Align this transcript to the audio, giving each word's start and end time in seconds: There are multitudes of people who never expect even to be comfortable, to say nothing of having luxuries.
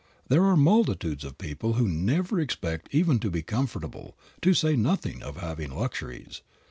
There 0.29 0.43
are 0.45 0.57
multitudes 0.57 1.23
of 1.23 1.37
people 1.37 1.73
who 1.73 1.87
never 1.87 2.39
expect 2.39 2.89
even 2.91 3.19
to 3.19 3.29
be 3.29 3.43
comfortable, 3.43 4.17
to 4.41 4.55
say 4.55 4.75
nothing 4.75 5.21
of 5.21 5.37
having 5.37 5.77
luxuries. 5.77 6.41